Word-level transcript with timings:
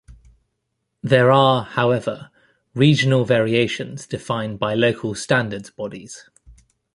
There 1.03 1.29
are, 1.31 1.61
however, 1.63 2.31
regional 2.73 3.23
variations 3.23 4.07
defined 4.07 4.57
by 4.57 4.73
local 4.73 5.13
standards 5.13 5.69
bodies. 5.69 6.27